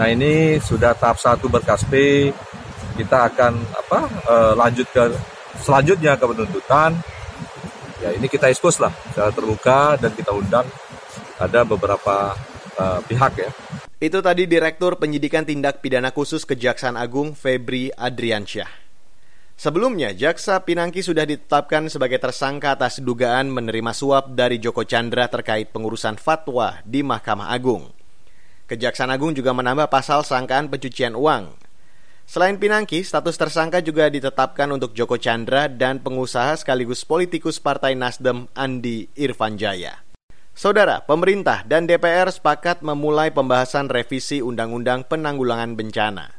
Nah 0.00 0.08
ini 0.08 0.56
sudah 0.56 0.96
tahap 0.96 1.20
satu 1.20 1.52
berkas 1.52 1.84
P, 1.84 2.28
kita 2.96 3.28
akan 3.28 3.52
apa 3.76 3.98
e, 4.24 4.34
lanjut 4.56 4.86
ke 4.88 5.04
selanjutnya 5.60 6.16
ke 6.16 6.24
penuntutan. 6.24 6.96
Ya 7.98 8.14
ini 8.16 8.26
kita 8.30 8.48
expose 8.48 8.80
lah 8.80 8.94
secara 9.12 9.30
terbuka 9.34 10.00
dan 10.00 10.14
kita 10.16 10.32
undang 10.32 10.64
ada 11.36 11.60
beberapa 11.68 12.32
e, 12.72 12.84
pihak 13.04 13.32
ya. 13.36 13.50
Itu 13.98 14.22
tadi 14.22 14.46
Direktur 14.46 14.96
Penyidikan 14.96 15.42
Tindak 15.42 15.82
Pidana 15.82 16.14
Khusus 16.14 16.46
Kejaksaan 16.46 16.94
Agung 16.94 17.34
Febri 17.34 17.90
Adriansyah. 17.92 18.87
Sebelumnya, 19.58 20.14
Jaksa 20.14 20.62
Pinangki 20.62 21.02
sudah 21.02 21.26
ditetapkan 21.26 21.90
sebagai 21.90 22.22
tersangka 22.22 22.78
atas 22.78 23.02
dugaan 23.02 23.50
menerima 23.50 23.90
suap 23.90 24.30
dari 24.30 24.62
Joko 24.62 24.86
Chandra 24.86 25.26
terkait 25.26 25.74
pengurusan 25.74 26.14
fatwa 26.14 26.78
di 26.86 27.02
Mahkamah 27.02 27.50
Agung. 27.50 27.90
Kejaksaan 28.70 29.10
Agung 29.10 29.34
juga 29.34 29.50
menambah 29.50 29.90
pasal 29.90 30.22
sangkaan 30.22 30.70
pencucian 30.70 31.18
uang. 31.18 31.58
Selain 32.22 32.54
Pinangki, 32.54 33.02
status 33.02 33.34
tersangka 33.34 33.82
juga 33.82 34.06
ditetapkan 34.06 34.70
untuk 34.70 34.94
Joko 34.94 35.18
Chandra 35.18 35.66
dan 35.66 35.98
pengusaha 36.06 36.54
sekaligus 36.54 37.02
politikus 37.02 37.58
Partai 37.58 37.98
Nasdem 37.98 38.46
Andi 38.54 39.10
Irfanjaya. 39.18 40.06
Saudara, 40.54 41.02
pemerintah 41.02 41.66
dan 41.66 41.90
DPR 41.90 42.30
sepakat 42.30 42.86
memulai 42.86 43.34
pembahasan 43.34 43.90
revisi 43.90 44.38
Undang-Undang 44.38 45.10
Penanggulangan 45.10 45.74
Bencana. 45.74 46.37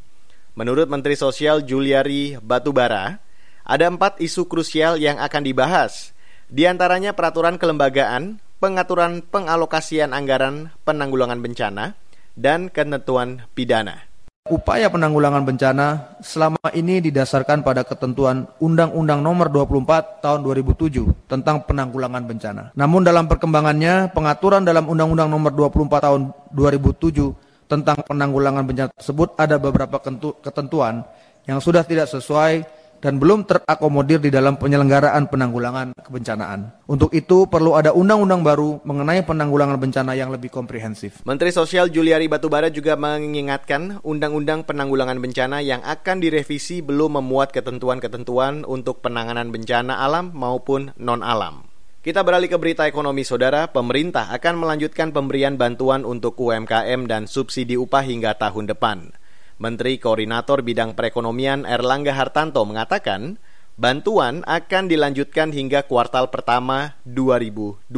Menurut 0.60 0.92
Menteri 0.92 1.16
Sosial 1.16 1.64
Juliari 1.64 2.36
Batubara, 2.36 3.16
ada 3.64 3.86
empat 3.88 4.20
isu 4.20 4.44
krusial 4.44 5.00
yang 5.00 5.16
akan 5.16 5.48
dibahas, 5.48 6.12
di 6.52 6.68
antaranya 6.68 7.16
peraturan 7.16 7.56
kelembagaan, 7.56 8.44
pengaturan 8.60 9.24
pengalokasian 9.24 10.12
anggaran 10.12 10.68
penanggulangan 10.84 11.40
bencana, 11.40 11.96
dan 12.36 12.68
ketentuan 12.68 13.48
pidana. 13.56 14.04
Upaya 14.52 14.92
penanggulangan 14.92 15.48
bencana 15.48 16.20
selama 16.20 16.60
ini 16.76 17.00
didasarkan 17.08 17.64
pada 17.64 17.88
ketentuan 17.88 18.44
Undang-Undang 18.60 19.24
Nomor 19.24 19.48
24 19.48 20.20
Tahun 20.20 20.44
2007 20.44 21.32
tentang 21.32 21.64
penanggulangan 21.64 22.28
bencana. 22.28 22.76
Namun 22.76 23.08
dalam 23.08 23.32
perkembangannya, 23.32 24.12
pengaturan 24.12 24.68
dalam 24.68 24.92
Undang-Undang 24.92 25.32
Nomor 25.32 25.56
24 25.56 26.04
Tahun 26.04 26.22
2007 26.52 27.48
tentang 27.70 28.02
penanggulangan 28.02 28.66
bencana 28.66 28.90
tersebut 28.98 29.38
ada 29.38 29.62
beberapa 29.62 30.02
ketentuan 30.42 31.06
yang 31.46 31.62
sudah 31.62 31.86
tidak 31.86 32.10
sesuai 32.10 32.66
dan 33.00 33.16
belum 33.16 33.48
terakomodir 33.48 34.20
di 34.20 34.28
dalam 34.28 34.60
penyelenggaraan 34.60 35.32
penanggulangan 35.32 35.96
kebencanaan. 36.04 36.84
Untuk 36.84 37.16
itu 37.16 37.48
perlu 37.48 37.80
ada 37.80 37.96
undang-undang 37.96 38.44
baru 38.44 38.84
mengenai 38.84 39.24
penanggulangan 39.24 39.80
bencana 39.80 40.20
yang 40.20 40.36
lebih 40.36 40.52
komprehensif. 40.52 41.24
Menteri 41.24 41.56
Sosial 41.56 41.88
Juliari 41.88 42.28
Batubara 42.28 42.68
juga 42.68 43.00
mengingatkan 43.00 44.04
undang-undang 44.04 44.68
penanggulangan 44.68 45.16
bencana 45.24 45.64
yang 45.64 45.80
akan 45.88 46.20
direvisi 46.20 46.84
belum 46.84 47.24
memuat 47.24 47.56
ketentuan-ketentuan 47.56 48.68
untuk 48.68 49.00
penanganan 49.00 49.48
bencana 49.56 50.04
alam 50.04 50.36
maupun 50.36 50.92
non-alam. 51.00 51.69
Kita 52.00 52.24
beralih 52.24 52.48
ke 52.48 52.56
berita 52.56 52.88
ekonomi 52.88 53.28
saudara, 53.28 53.68
pemerintah 53.76 54.32
akan 54.32 54.56
melanjutkan 54.64 55.12
pemberian 55.12 55.60
bantuan 55.60 56.08
untuk 56.08 56.40
UMKM 56.40 57.12
dan 57.12 57.28
subsidi 57.28 57.76
upah 57.76 58.08
hingga 58.08 58.40
tahun 58.40 58.72
depan. 58.72 59.12
Menteri 59.60 60.00
Koordinator 60.00 60.64
Bidang 60.64 60.96
Perekonomian 60.96 61.68
Erlangga 61.68 62.16
Hartanto 62.16 62.64
mengatakan, 62.64 63.36
bantuan 63.76 64.48
akan 64.48 64.88
dilanjutkan 64.88 65.52
hingga 65.52 65.84
kuartal 65.92 66.32
pertama 66.32 66.96
2021. 67.04 67.92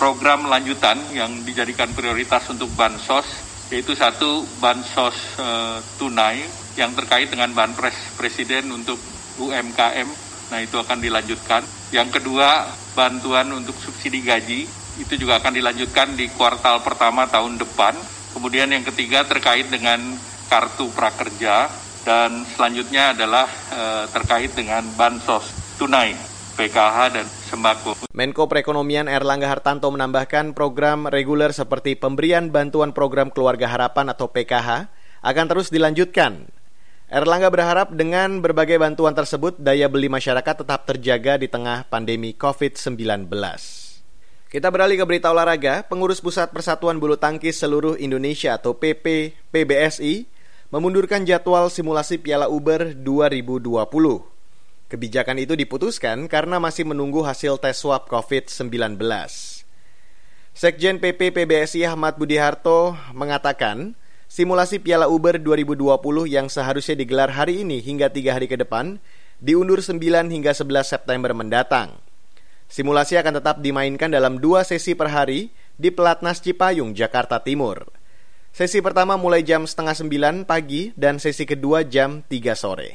Program 0.00 0.48
lanjutan 0.48 0.96
yang 1.12 1.44
dijadikan 1.44 1.92
prioritas 1.92 2.48
untuk 2.48 2.72
bansos 2.72 3.28
yaitu 3.68 3.92
satu 3.92 4.48
bansos 4.64 5.36
e, 5.36 5.48
tunai 6.00 6.40
yang 6.80 6.96
terkait 6.96 7.28
dengan 7.28 7.52
banpres 7.52 8.16
presiden 8.16 8.72
untuk 8.72 8.96
UMKM. 9.36 10.27
Nah, 10.48 10.64
itu 10.64 10.76
akan 10.80 10.98
dilanjutkan 11.00 11.62
yang 11.88 12.12
kedua, 12.12 12.68
bantuan 12.92 13.48
untuk 13.56 13.72
subsidi 13.80 14.20
gaji 14.20 14.68
itu 15.00 15.14
juga 15.16 15.40
akan 15.40 15.56
dilanjutkan 15.56 16.12
di 16.12 16.28
kuartal 16.28 16.84
pertama 16.84 17.24
tahun 17.24 17.56
depan. 17.56 17.96
Kemudian 18.36 18.68
yang 18.68 18.84
ketiga 18.84 19.24
terkait 19.24 19.72
dengan 19.72 19.96
kartu 20.52 20.92
prakerja 20.92 21.72
dan 22.04 22.44
selanjutnya 22.44 23.16
adalah 23.16 23.48
e, 23.72 23.82
terkait 24.12 24.52
dengan 24.52 24.84
bansos 25.00 25.48
tunai, 25.80 26.12
PKH 26.60 26.96
dan 27.16 27.26
sembako. 27.48 28.04
Menko 28.12 28.44
Perekonomian 28.44 29.08
Erlangga 29.08 29.48
Hartanto 29.48 29.88
menambahkan 29.88 30.52
program 30.52 31.08
reguler 31.08 31.56
seperti 31.56 31.96
pemberian 31.96 32.52
bantuan 32.52 32.92
program 32.92 33.32
Keluarga 33.32 33.72
Harapan 33.72 34.12
atau 34.12 34.28
PKH 34.28 34.92
akan 35.24 35.46
terus 35.48 35.72
dilanjutkan 35.72 36.57
Erlangga 37.08 37.48
berharap 37.48 37.96
dengan 37.96 38.44
berbagai 38.44 38.76
bantuan 38.76 39.16
tersebut 39.16 39.56
daya 39.56 39.88
beli 39.88 40.12
masyarakat 40.12 40.60
tetap 40.60 40.84
terjaga 40.84 41.40
di 41.40 41.48
tengah 41.48 41.88
pandemi 41.88 42.36
COVID-19. 42.36 43.32
Kita 44.52 44.68
beralih 44.68 45.00
ke 45.00 45.04
berita 45.08 45.32
olahraga. 45.32 45.88
Pengurus 45.88 46.20
Pusat 46.20 46.52
Persatuan 46.52 47.00
Bulu 47.00 47.16
Tangkis 47.16 47.64
Seluruh 47.64 47.96
Indonesia 47.96 48.60
atau 48.60 48.76
PP 48.76 49.32
PBSI 49.48 50.28
memundurkan 50.68 51.24
jadwal 51.24 51.72
simulasi 51.72 52.20
Piala 52.20 52.52
Uber 52.52 52.92
2020. 52.92 53.88
Kebijakan 54.92 55.36
itu 55.40 55.56
diputuskan 55.56 56.28
karena 56.28 56.60
masih 56.60 56.84
menunggu 56.84 57.24
hasil 57.24 57.56
tes 57.56 57.80
swab 57.80 58.04
COVID-19. 58.12 59.00
Sekjen 60.52 61.00
PP 61.00 61.32
PBSI 61.32 61.88
Ahmad 61.88 62.20
Budi 62.20 62.36
Harto 62.36 63.00
mengatakan, 63.16 63.96
Simulasi 64.28 64.76
Piala 64.76 65.08
Uber 65.08 65.40
2020 65.40 65.88
yang 66.28 66.52
seharusnya 66.52 67.00
digelar 67.00 67.32
hari 67.32 67.64
ini 67.64 67.80
hingga 67.80 68.12
tiga 68.12 68.36
hari 68.36 68.44
ke 68.44 68.60
depan 68.60 69.00
diundur 69.40 69.80
9 69.80 69.96
hingga 70.04 70.52
11 70.52 70.84
September 70.84 71.32
mendatang. 71.32 71.96
Simulasi 72.68 73.16
akan 73.16 73.40
tetap 73.40 73.64
dimainkan 73.64 74.12
dalam 74.12 74.36
dua 74.36 74.68
sesi 74.68 74.92
per 74.92 75.08
hari 75.08 75.48
di 75.80 75.88
Pelatnas 75.88 76.44
Cipayung, 76.44 76.92
Jakarta 76.92 77.40
Timur. 77.40 77.88
Sesi 78.52 78.84
pertama 78.84 79.16
mulai 79.16 79.40
jam 79.40 79.64
setengah 79.64 79.96
sembilan 79.96 80.44
pagi 80.44 80.92
dan 80.92 81.16
sesi 81.16 81.48
kedua 81.48 81.88
jam 81.88 82.20
3 82.20 82.52
sore. 82.52 82.90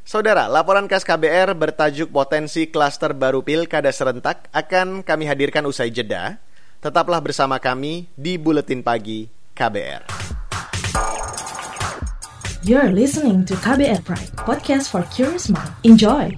Saudara, 0.00 0.48
laporan 0.48 0.88
khas 0.88 1.04
KBR 1.04 1.52
bertajuk 1.60 2.08
potensi 2.08 2.72
klaster 2.72 3.12
baru 3.12 3.44
pilkada 3.44 3.92
serentak 3.92 4.48
akan 4.56 5.04
kami 5.04 5.28
hadirkan 5.28 5.68
usai 5.68 5.92
jeda. 5.92 6.40
Tetaplah 6.80 7.20
bersama 7.20 7.60
kami 7.60 8.08
di 8.16 8.40
Buletin 8.40 8.80
Pagi 8.80 9.41
KBR. 9.52 10.02
You're 12.64 12.94
listening 12.94 13.44
to 13.50 13.54
KBR 13.58 14.00
Pride, 14.06 14.32
podcast 14.38 14.88
for 14.88 15.02
curious 15.10 15.50
mind. 15.50 15.74
Enjoy! 15.84 16.32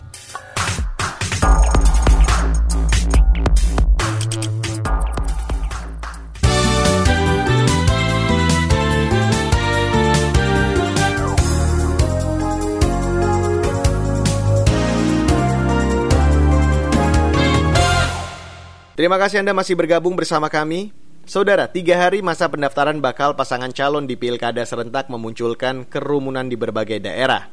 Terima 18.95 19.19
kasih 19.19 19.43
Anda 19.43 19.53
masih 19.53 19.75
bergabung 19.75 20.15
bersama 20.17 20.49
kami. 20.49 21.04
Saudara, 21.25 21.73
tiga 21.73 21.97
hari 21.97 22.21
masa 22.21 22.53
pendaftaran 22.53 23.01
bakal 23.01 23.33
pasangan 23.33 23.73
calon 23.73 24.05
di 24.05 24.13
pilkada 24.13 24.61
serentak 24.61 25.09
memunculkan 25.09 25.89
kerumunan 25.89 26.45
di 26.53 26.53
berbagai 26.53 27.01
daerah. 27.01 27.49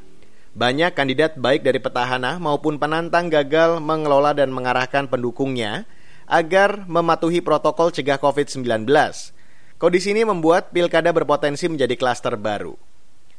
Banyak 0.52 0.92
kandidat 0.92 1.40
baik 1.40 1.64
dari 1.64 1.80
petahana 1.80 2.36
maupun 2.36 2.76
penantang 2.76 3.32
gagal 3.32 3.80
mengelola 3.80 4.36
dan 4.36 4.52
mengarahkan 4.52 5.08
pendukungnya 5.08 5.88
agar 6.28 6.84
mematuhi 6.84 7.40
protokol 7.40 7.96
cegah 7.96 8.20
COVID-19. 8.20 8.92
Kondisi 9.80 10.12
ini 10.12 10.28
membuat 10.28 10.76
pilkada 10.76 11.16
berpotensi 11.16 11.72
menjadi 11.72 11.96
klaster 11.96 12.36
baru. 12.36 12.76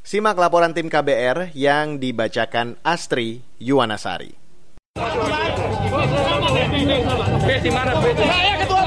Simak 0.00 0.40
laporan 0.40 0.72
tim 0.72 0.88
KBR 0.88 1.52
yang 1.52 2.00
dibacakan 2.00 2.80
Astri 2.80 3.44
Yuwanasari. 3.60 4.40
Saya 8.16 8.54
ketua 8.64 8.81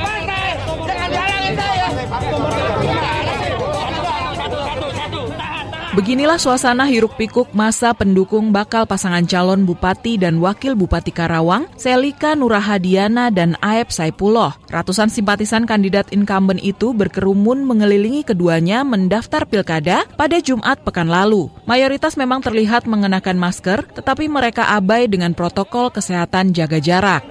Beginilah 5.95 6.35
suasana 6.35 6.83
hiruk 6.91 7.15
pikuk 7.15 7.55
masa 7.55 7.95
pendukung 7.95 8.51
bakal 8.51 8.83
pasangan 8.83 9.23
calon 9.23 9.63
Bupati 9.63 10.19
dan 10.19 10.43
Wakil 10.43 10.75
Bupati 10.75 11.15
Karawang, 11.15 11.71
Selika 11.79 12.35
Nurahadiana 12.35 13.31
dan 13.31 13.55
Aep 13.63 13.95
Saipullah. 13.95 14.59
Ratusan 14.67 15.07
simpatisan 15.07 15.63
kandidat 15.63 16.11
incumbent 16.11 16.59
itu 16.59 16.91
berkerumun 16.91 17.63
mengelilingi 17.63 18.27
keduanya 18.27 18.83
mendaftar 18.83 19.47
pilkada 19.47 20.03
pada 20.19 20.43
Jumat 20.43 20.83
pekan 20.83 21.07
lalu. 21.07 21.47
Mayoritas 21.63 22.19
memang 22.19 22.43
terlihat 22.43 22.91
mengenakan 22.91 23.39
masker, 23.39 23.87
tetapi 23.95 24.27
mereka 24.27 24.75
abai 24.75 25.07
dengan 25.07 25.31
protokol 25.31 25.95
kesehatan 25.95 26.51
jaga 26.51 26.83
jarak. 26.83 27.23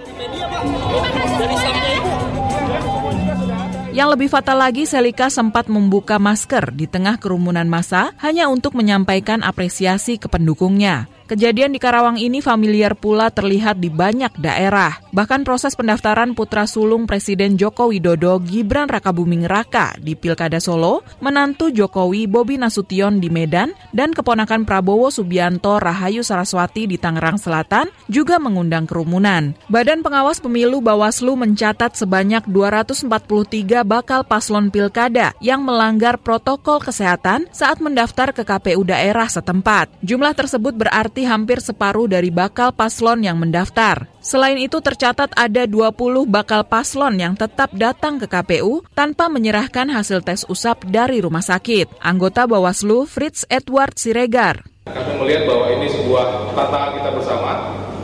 Yang 3.94 4.18
lebih 4.18 4.26
fatal 4.26 4.58
lagi, 4.58 4.90
Selika 4.90 5.30
sempat 5.30 5.70
membuka 5.70 6.18
masker 6.18 6.74
di 6.74 6.90
tengah 6.90 7.14
kerumunan 7.14 7.70
massa 7.70 8.10
hanya 8.18 8.50
untuk 8.50 8.74
menyampaikan 8.74 9.46
apresiasi 9.46 10.18
ke 10.18 10.26
pendukungnya. 10.26 11.06
Kejadian 11.24 11.72
di 11.72 11.80
Karawang 11.80 12.20
ini 12.20 12.44
familiar 12.44 12.92
pula 12.92 13.32
terlihat 13.32 13.80
di 13.80 13.88
banyak 13.88 14.36
daerah. 14.36 15.00
Bahkan 15.08 15.40
proses 15.40 15.72
pendaftaran 15.72 16.36
putra 16.36 16.68
sulung 16.68 17.08
Presiden 17.08 17.56
Joko 17.56 17.88
Widodo 17.88 18.36
Gibran 18.44 18.92
Rakabuming 18.92 19.48
Raka 19.48 19.96
di 19.96 20.12
Pilkada 20.20 20.60
Solo, 20.60 21.00
menantu 21.24 21.72
Jokowi 21.72 22.28
Bobi 22.28 22.60
Nasution 22.60 23.24
di 23.24 23.32
Medan, 23.32 23.72
dan 23.96 24.12
keponakan 24.12 24.68
Prabowo 24.68 25.08
Subianto 25.08 25.80
Rahayu 25.80 26.20
Saraswati 26.20 26.84
di 26.84 27.00
Tangerang 27.00 27.40
Selatan 27.40 27.88
juga 28.12 28.36
mengundang 28.36 28.84
kerumunan. 28.84 29.56
Badan 29.72 30.04
Pengawas 30.04 30.44
Pemilu 30.44 30.84
Bawaslu 30.84 31.40
mencatat 31.40 31.96
sebanyak 31.96 32.44
243 32.52 33.80
bakal 33.80 34.28
paslon 34.28 34.68
pilkada 34.68 35.32
yang 35.40 35.64
melanggar 35.64 36.20
protokol 36.20 36.84
kesehatan 36.84 37.48
saat 37.48 37.80
mendaftar 37.80 38.36
ke 38.36 38.44
KPU 38.44 38.84
daerah 38.84 39.24
setempat. 39.24 39.88
Jumlah 40.04 40.36
tersebut 40.36 40.76
berarti 40.76 41.13
berarti 41.14 41.30
hampir 41.30 41.62
separuh 41.62 42.10
dari 42.10 42.34
bakal 42.34 42.74
paslon 42.74 43.22
yang 43.22 43.38
mendaftar. 43.38 44.10
Selain 44.18 44.58
itu 44.58 44.82
tercatat 44.82 45.30
ada 45.38 45.62
20 45.62 45.94
bakal 46.26 46.66
paslon 46.66 47.22
yang 47.22 47.38
tetap 47.38 47.70
datang 47.70 48.18
ke 48.18 48.26
KPU 48.26 48.82
tanpa 48.98 49.30
menyerahkan 49.30 49.94
hasil 49.94 50.26
tes 50.26 50.42
usap 50.50 50.82
dari 50.90 51.22
rumah 51.22 51.38
sakit. 51.38 52.02
Anggota 52.02 52.50
Bawaslu 52.50 53.06
Fritz 53.06 53.46
Edward 53.46 53.94
Siregar. 53.94 54.66
Kami 54.90 55.14
melihat 55.22 55.46
bahwa 55.46 55.70
ini 55.78 55.86
sebuah 55.86 56.50
tantangan 56.50 56.90
kita 56.98 57.10
bersama. 57.14 57.50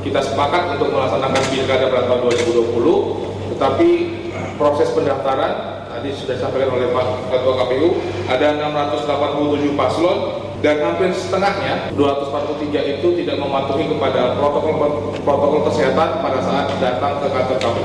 Kita 0.07 0.21
sepakat 0.23 0.79
untuk 0.79 0.95
melaksanakan 0.95 1.43
pilkada 1.51 1.91
pada 1.91 2.07
tahun 2.07 2.21
2020, 2.31 3.59
tetapi 3.59 3.89
proses 4.55 4.87
pendaftaran 4.95 5.83
tadi 5.99 6.15
sudah 6.15 6.39
disampaikan 6.39 6.79
oleh 6.79 6.95
Pak 6.95 7.27
Ketua 7.27 7.55
KPU 7.59 7.89
ada 8.31 8.55
687 8.55 9.75
paslon 9.75 10.50
dan 10.61 10.77
hampir 10.85 11.09
setengahnya 11.17 11.89
243 11.97 12.93
itu 12.97 13.09
tidak 13.25 13.37
mematuhi 13.41 13.89
kepada 13.89 14.37
protokol 14.37 15.17
protokol 15.25 15.61
kesehatan 15.73 16.21
pada 16.21 16.41
saat 16.45 16.67
datang 16.77 17.17
ke 17.21 17.27
kantor 17.33 17.59
kami. 17.61 17.85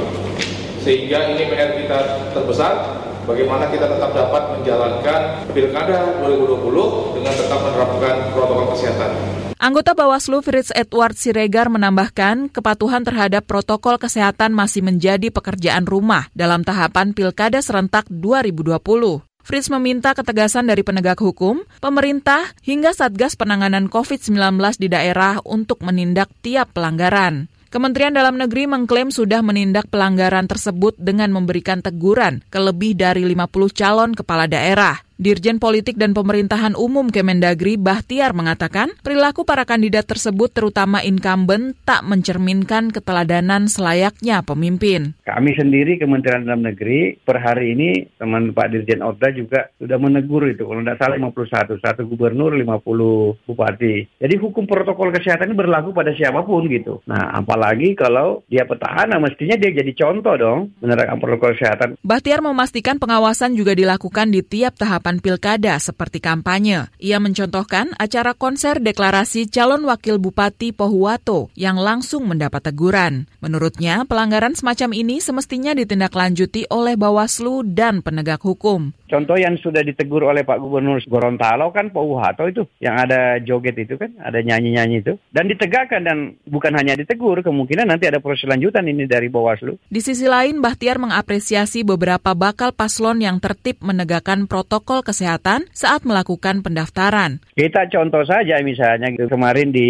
Sehingga 0.84 1.34
ini 1.34 1.50
PR 1.50 1.82
kita 1.82 2.00
terbesar 2.36 3.00
bagaimana 3.26 3.72
kita 3.72 3.90
tetap 3.90 4.12
dapat 4.14 4.60
menjalankan 4.60 5.22
pilkada 5.50 6.20
2020 6.22 7.18
dengan 7.18 7.34
tetap 7.34 7.60
menerapkan 7.64 8.16
protokol 8.36 8.68
kesehatan. 8.78 9.12
Anggota 9.56 9.96
Bawaslu 9.96 10.44
Fritz 10.44 10.70
Edward 10.76 11.16
Siregar 11.16 11.72
menambahkan 11.72 12.52
kepatuhan 12.52 13.08
terhadap 13.08 13.48
protokol 13.48 13.96
kesehatan 13.96 14.52
masih 14.52 14.84
menjadi 14.84 15.32
pekerjaan 15.32 15.88
rumah 15.88 16.28
dalam 16.36 16.62
tahapan 16.62 17.16
Pilkada 17.16 17.64
serentak 17.64 18.06
2020. 18.12 19.35
Fritz 19.46 19.70
meminta 19.70 20.18
ketegasan 20.18 20.66
dari 20.66 20.82
penegak 20.82 21.22
hukum, 21.22 21.70
pemerintah, 21.78 22.50
hingga 22.66 22.98
Satgas 22.98 23.38
Penanganan 23.38 23.94
COVID-19 23.94 24.58
di 24.82 24.90
daerah 24.90 25.38
untuk 25.46 25.86
menindak 25.86 26.34
tiap 26.42 26.74
pelanggaran. 26.74 27.46
Kementerian 27.70 28.18
Dalam 28.18 28.42
Negeri 28.42 28.66
mengklaim 28.66 29.14
sudah 29.14 29.46
menindak 29.46 29.86
pelanggaran 29.94 30.50
tersebut 30.50 30.98
dengan 30.98 31.30
memberikan 31.30 31.86
teguran 31.86 32.42
ke 32.50 32.58
lebih 32.58 32.98
dari 32.98 33.22
50 33.22 33.70
calon 33.70 34.18
kepala 34.18 34.50
daerah. 34.50 35.05
Dirjen 35.16 35.64
Politik 35.64 35.96
dan 35.96 36.12
Pemerintahan 36.12 36.76
Umum 36.76 37.08
Kemendagri 37.08 37.80
Bahtiar 37.80 38.36
mengatakan, 38.36 38.92
perilaku 39.00 39.48
para 39.48 39.64
kandidat 39.64 40.12
tersebut 40.12 40.52
terutama 40.52 41.00
incumbent 41.08 41.80
tak 41.88 42.04
mencerminkan 42.04 42.92
keteladanan 42.92 43.72
selayaknya 43.72 44.44
pemimpin. 44.44 45.16
Kami 45.24 45.56
sendiri 45.56 45.96
Kementerian 45.96 46.44
Dalam 46.44 46.68
Negeri 46.68 47.16
per 47.24 47.40
hari 47.40 47.80
ini 47.80 48.12
teman 48.20 48.52
Pak 48.52 48.68
Dirjen 48.76 49.00
Oda 49.00 49.32
juga 49.32 49.72
sudah 49.80 49.96
menegur 49.96 50.52
itu 50.52 50.68
kalau 50.68 50.84
tidak 50.84 51.00
salah 51.00 51.16
51, 51.16 51.80
satu 51.80 52.02
gubernur 52.12 52.52
50 52.52 53.48
bupati. 53.48 54.20
Jadi 54.20 54.36
hukum 54.36 54.68
protokol 54.68 55.16
kesehatan 55.16 55.56
ini 55.56 55.56
berlaku 55.56 55.96
pada 55.96 56.12
siapa 56.12 56.44
pun 56.44 56.68
gitu. 56.68 57.00
Nah 57.08 57.40
apalagi 57.40 57.96
kalau 57.96 58.44
dia 58.52 58.68
petahana 58.68 59.16
mestinya 59.24 59.56
dia 59.56 59.72
jadi 59.72 59.96
contoh 59.96 60.36
dong 60.36 60.76
menerapkan 60.84 61.24
protokol 61.24 61.56
kesehatan. 61.56 61.96
Bahtiar 62.04 62.44
memastikan 62.44 63.00
pengawasan 63.00 63.56
juga 63.56 63.72
dilakukan 63.72 64.36
di 64.36 64.44
tiap 64.44 64.76
tahap 64.76 65.05
tahapan 65.06 65.22
pilkada 65.22 65.78
seperti 65.78 66.18
kampanye. 66.18 66.90
Ia 66.98 67.22
mencontohkan 67.22 67.94
acara 68.02 68.34
konser 68.34 68.82
deklarasi 68.82 69.46
calon 69.54 69.86
wakil 69.86 70.18
bupati 70.18 70.74
Pohuwato 70.74 71.54
yang 71.54 71.78
langsung 71.78 72.26
mendapat 72.26 72.74
teguran. 72.74 73.30
Menurutnya, 73.38 74.10
pelanggaran 74.10 74.58
semacam 74.58 74.98
ini 74.98 75.22
semestinya 75.22 75.78
ditindaklanjuti 75.78 76.74
oleh 76.74 76.98
Bawaslu 76.98 77.62
dan 77.78 78.02
penegak 78.02 78.42
hukum. 78.42 78.98
Contoh 79.06 79.38
yang 79.38 79.54
sudah 79.62 79.86
ditegur 79.86 80.26
oleh 80.26 80.42
Pak 80.42 80.58
Gubernur 80.58 80.98
Gorontalo 81.06 81.70
kan 81.70 81.94
Pak 81.94 82.04
Uhato 82.04 82.50
itu 82.50 82.66
yang 82.82 82.98
ada 82.98 83.38
joget 83.38 83.78
itu 83.78 84.02
kan, 84.02 84.10
ada 84.18 84.42
nyanyi-nyanyi 84.42 85.06
itu 85.06 85.14
dan 85.30 85.46
ditegakkan 85.46 86.02
dan 86.02 86.34
bukan 86.50 86.74
hanya 86.74 86.98
ditegur, 86.98 87.38
kemungkinan 87.46 87.86
nanti 87.86 88.10
ada 88.10 88.18
proses 88.18 88.50
lanjutan 88.50 88.90
ini 88.90 89.06
dari 89.06 89.30
Bawaslu. 89.30 89.78
Di 89.86 90.02
sisi 90.02 90.26
lain, 90.26 90.58
Bahtiar 90.58 90.98
mengapresiasi 90.98 91.86
beberapa 91.86 92.34
bakal 92.34 92.74
paslon 92.74 93.22
yang 93.22 93.38
tertib 93.38 93.78
menegakkan 93.86 94.50
protokol 94.50 95.06
kesehatan 95.06 95.70
saat 95.70 96.02
melakukan 96.02 96.66
pendaftaran. 96.66 97.46
Kita 97.54 97.86
contoh 97.94 98.26
saja 98.26 98.58
misalnya 98.66 99.14
kemarin 99.30 99.70
di 99.70 99.88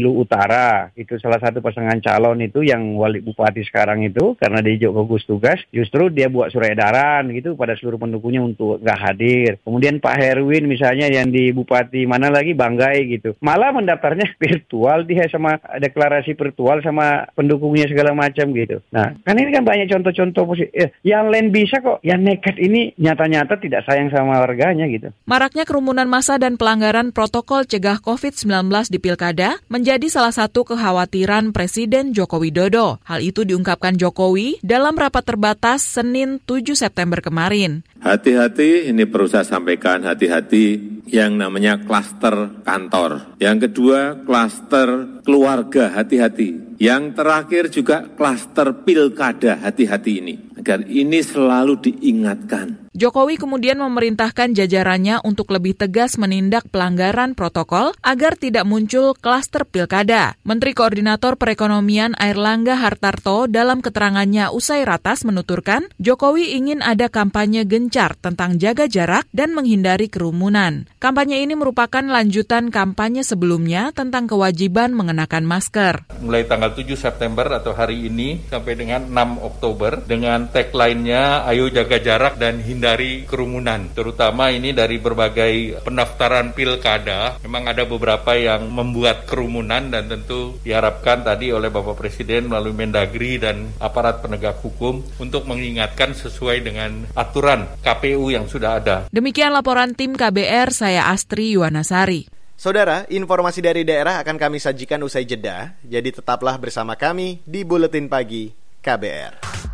Lu 0.00 0.16
Utara 0.16 0.88
itu 0.96 1.20
salah 1.20 1.38
satu 1.38 1.60
pasangan 1.60 2.00
calon 2.00 2.40
itu 2.40 2.64
yang 2.64 2.96
wali 2.96 3.20
bupati 3.20 3.60
sekarang 3.68 4.08
itu 4.08 4.34
karena 4.40 4.64
dia 4.64 4.88
gugus 4.88 5.28
tugas, 5.28 5.60
justru 5.68 6.08
dia 6.08 6.32
buat 6.32 6.48
surat 6.48 6.72
edaran 6.72 7.28
gitu 7.36 7.54
pada 7.54 7.76
seluruh 7.76 8.00
pendukungnya 8.00 8.40
untuk 8.40 8.63
nggak 8.80 9.00
hadir. 9.00 9.50
Kemudian 9.62 10.00
Pak 10.00 10.16
Herwin 10.16 10.64
misalnya 10.66 11.10
yang 11.10 11.28
di 11.28 11.52
Bupati 11.52 12.08
mana 12.08 12.32
lagi 12.32 12.56
Banggai 12.56 13.04
gitu. 13.08 13.36
Malah 13.44 13.74
mendaftarnya 13.76 14.34
virtual 14.42 15.04
dia 15.04 15.28
sama 15.28 15.60
deklarasi 15.78 16.32
virtual 16.34 16.80
sama 16.80 17.28
pendukungnya 17.36 17.86
segala 17.90 18.16
macam 18.16 18.50
gitu. 18.56 18.80
Nah, 18.90 19.14
kan 19.22 19.34
ini 19.36 19.50
kan 19.52 19.64
banyak 19.66 19.88
contoh-contoh 19.90 20.44
positif. 20.48 20.72
Eh, 20.74 20.90
yang 21.04 21.28
lain 21.28 21.50
bisa 21.50 21.80
kok. 21.80 22.00
Yang 22.04 22.20
nekat 22.24 22.56
ini 22.60 22.94
nyata-nyata 22.96 23.60
tidak 23.60 23.84
sayang 23.84 24.08
sama 24.10 24.40
warganya 24.40 24.88
gitu. 24.88 25.10
Maraknya 25.28 25.64
kerumunan 25.66 26.08
massa 26.08 26.36
dan 26.36 26.56
pelanggaran 26.60 27.10
protokol 27.10 27.66
cegah 27.66 28.00
COVID-19 28.00 28.70
di 28.92 28.98
Pilkada 29.00 29.58
menjadi 29.66 30.06
salah 30.08 30.32
satu 30.34 30.62
kekhawatiran 30.68 31.50
Presiden 31.50 32.12
Joko 32.14 32.38
Widodo. 32.38 33.02
Hal 33.08 33.24
itu 33.24 33.42
diungkapkan 33.42 33.96
Jokowi 33.96 34.60
dalam 34.60 34.94
rapat 34.94 35.24
terbatas 35.24 35.82
Senin 35.82 36.38
7 36.44 36.76
September 36.76 37.24
kemarin. 37.24 37.82
Hati-hati, 38.04 38.43
ini 38.92 39.08
perlu 39.08 39.24
saya 39.24 39.48
sampaikan, 39.48 40.04
hati-hati 40.04 40.94
yang 41.08 41.40
namanya 41.40 41.80
klaster 41.80 42.60
kantor. 42.60 43.40
Yang 43.40 43.68
kedua, 43.68 44.20
klaster 44.24 45.20
keluarga, 45.24 45.92
hati-hati. 45.92 46.76
Yang 46.76 47.02
terakhir 47.16 47.64
juga 47.72 47.96
klaster 48.12 48.84
pilkada, 48.84 49.60
hati-hati 49.64 50.12
ini. 50.20 50.34
Agar 50.54 50.86
ini 50.86 51.18
selalu 51.18 51.82
diingatkan. 51.82 52.84
Jokowi 52.94 53.42
kemudian 53.42 53.82
memerintahkan 53.82 54.54
jajarannya 54.54 55.18
untuk 55.26 55.50
lebih 55.50 55.74
tegas 55.74 56.14
menindak 56.14 56.70
pelanggaran 56.70 57.34
protokol 57.34 57.90
agar 58.06 58.38
tidak 58.38 58.62
muncul 58.62 59.18
klaster 59.18 59.66
pilkada. 59.66 60.38
Menteri 60.46 60.78
Koordinator 60.78 61.34
Perekonomian 61.34 62.14
Airlangga 62.14 62.78
Hartarto 62.78 63.50
dalam 63.50 63.82
keterangannya 63.82 64.54
usai 64.54 64.86
ratas 64.86 65.26
menuturkan 65.26 65.90
Jokowi 65.98 66.54
ingin 66.54 66.86
ada 66.86 67.10
kampanye 67.10 67.66
gencar 67.66 68.14
tentang 68.14 68.62
jaga 68.62 68.86
jarak 68.86 69.26
dan 69.34 69.58
menghindari 69.58 70.06
kerumunan. 70.06 70.86
Kampanye 71.02 71.42
ini 71.42 71.58
merupakan 71.58 72.06
lanjutan 72.06 72.70
kampanye 72.70 73.26
sebelumnya 73.26 73.90
tentang 73.90 74.30
kewajiban 74.30 74.94
mengenakan 74.94 75.42
masker. 75.42 76.06
Mulai 76.22 76.46
tanggal 76.46 76.70
7 76.78 76.94
September 76.94 77.50
atau 77.58 77.74
hari 77.74 78.06
ini 78.06 78.38
sampai 78.46 78.78
dengan 78.78 79.10
6 79.10 79.42
Oktober 79.42 79.98
dengan 80.06 80.43
tagline-nya 80.50 81.46
ayo 81.48 81.68
jaga 81.68 82.00
jarak 82.00 82.40
dan 82.40 82.60
hindari 82.60 83.28
kerumunan, 83.28 83.92
terutama 83.92 84.50
ini 84.50 84.74
dari 84.74 84.96
berbagai 84.96 85.84
pendaftaran 85.84 86.52
pilkada. 86.52 87.38
Memang 87.44 87.70
ada 87.70 87.84
beberapa 87.84 88.34
yang 88.34 88.68
membuat 88.68 89.28
kerumunan 89.28 89.92
dan 89.92 90.08
tentu 90.08 90.56
diharapkan 90.64 91.22
tadi 91.22 91.52
oleh 91.52 91.68
Bapak 91.68 91.96
Presiden 91.96 92.48
melalui 92.48 92.74
Mendagri 92.74 93.38
dan 93.38 93.70
aparat 93.78 94.20
penegak 94.24 94.60
hukum 94.60 95.04
untuk 95.20 95.44
mengingatkan 95.44 96.16
sesuai 96.16 96.64
dengan 96.64 97.04
aturan 97.14 97.68
KPU 97.80 98.32
yang 98.32 98.48
sudah 98.50 98.80
ada. 98.80 98.96
Demikian 99.12 99.52
laporan 99.52 99.92
tim 99.92 100.16
KBR, 100.16 100.72
saya 100.72 101.10
Astri 101.12 101.54
Yuwanasari. 101.54 102.34
Saudara, 102.54 103.02
informasi 103.10 103.58
dari 103.58 103.82
daerah 103.82 104.22
akan 104.22 104.38
kami 104.38 104.62
sajikan 104.62 105.02
usai 105.02 105.26
jeda, 105.26 105.74
jadi 105.82 106.14
tetaplah 106.14 106.54
bersama 106.54 106.94
kami 106.94 107.42
di 107.42 107.66
Buletin 107.66 108.06
Pagi 108.06 108.54
KBR. 108.78 109.73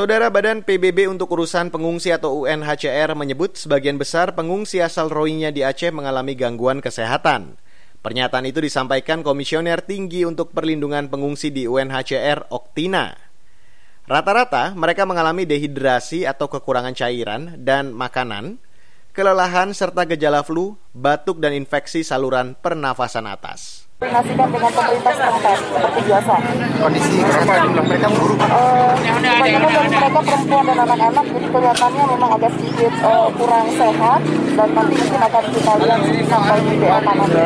Saudara 0.00 0.32
Badan 0.32 0.64
PBB 0.64 1.12
untuk 1.12 1.28
Urusan 1.36 1.68
Pengungsi 1.68 2.08
atau 2.08 2.48
UNHCR 2.48 3.12
menyebut 3.12 3.60
sebagian 3.60 4.00
besar 4.00 4.32
pengungsi 4.32 4.80
asal 4.80 5.12
Rohingya 5.12 5.52
di 5.52 5.60
Aceh 5.60 5.92
mengalami 5.92 6.32
gangguan 6.32 6.80
kesehatan. 6.80 7.60
Pernyataan 8.00 8.48
itu 8.48 8.64
disampaikan 8.64 9.20
Komisioner 9.20 9.84
Tinggi 9.84 10.24
untuk 10.24 10.56
Perlindungan 10.56 11.12
Pengungsi 11.12 11.52
di 11.52 11.68
UNHCR, 11.68 12.48
Oktina. 12.48 13.12
Rata-rata 14.08 14.72
mereka 14.72 15.04
mengalami 15.04 15.44
dehidrasi 15.44 16.24
atau 16.24 16.48
kekurangan 16.48 16.96
cairan 16.96 17.60
dan 17.60 17.92
makanan, 17.92 18.56
kelelahan 19.12 19.76
serta 19.76 20.08
gejala 20.08 20.40
flu, 20.40 20.80
batuk 20.96 21.44
dan 21.44 21.52
infeksi 21.52 22.00
saluran 22.08 22.56
pernafasan 22.56 23.28
atas 23.28 23.89
koordinasikan 24.00 24.48
dengan 24.48 24.72
pemerintah 24.72 25.12
setempat 25.12 25.56
seperti 25.60 26.00
biasa. 26.08 26.34
Kondisi 26.80 27.14
berapa 27.20 27.54
jumlah 27.68 27.84
mereka 27.84 28.08
buruk? 28.16 28.38
Uh, 28.40 28.92
kebanyakan 28.96 29.70
dari 29.76 29.88
mereka 29.92 30.20
perempuan 30.24 30.64
dan 30.64 30.78
anak-anak, 30.88 31.24
jadi 31.28 31.46
kelihatannya 31.52 32.04
memang 32.16 32.30
agak 32.40 32.50
sedikit 32.56 32.92
uh, 33.04 33.28
kurang 33.36 33.66
sehat 33.76 34.20
dan 34.56 34.68
nanti 34.72 34.94
mungkin 34.96 35.20
akan 35.20 35.44
kita 35.52 35.72
lihat 35.84 36.00
sampai 36.32 36.58
di 36.64 36.74
BLK 36.80 37.08
nanti. 37.12 37.40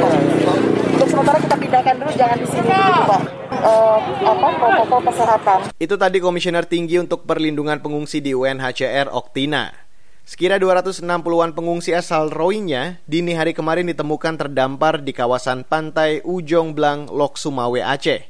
Untuk 0.94 1.08
sementara 1.10 1.38
kita 1.42 1.56
pindahkan 1.58 1.94
dulu, 1.98 2.12
jangan 2.14 2.36
di 2.38 2.46
sini 2.46 2.70
dulu, 2.70 3.02
Pak. 3.02 3.22
Uh, 3.54 3.98
apa 4.22 4.46
protokol 4.54 5.00
kesehatan. 5.10 5.58
Itu 5.82 5.94
tadi 5.98 6.18
Komisioner 6.22 6.66
Tinggi 6.70 7.02
untuk 7.02 7.26
Perlindungan 7.26 7.82
Pengungsi 7.82 8.22
di 8.22 8.30
UNHCR 8.30 9.10
Oktina. 9.10 9.83
Sekira 10.24 10.56
260-an 10.56 11.52
pengungsi 11.52 11.92
asal 11.92 12.32
Rohingya 12.32 12.96
dini 13.04 13.36
hari 13.36 13.52
kemarin 13.52 13.92
ditemukan 13.92 14.40
terdampar 14.40 15.04
di 15.04 15.12
kawasan 15.12 15.68
pantai 15.68 16.24
Ujong 16.24 16.72
Blang, 16.72 17.12
Lok 17.12 17.36
Sumawe, 17.36 17.76
Aceh. 17.84 18.24